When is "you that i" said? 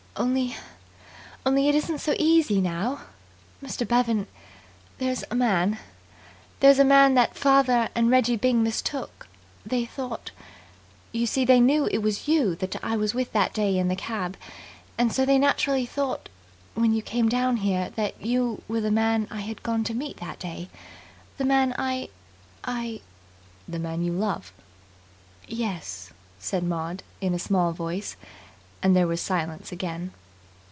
12.27-12.97